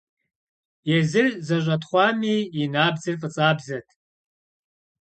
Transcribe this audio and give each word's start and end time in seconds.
Езыр 0.97 1.27
зэщӀэтхъуами, 1.47 2.37
и 2.59 2.61
набдзэр 2.73 3.15
фӀыцӀабзэт. 3.21 3.87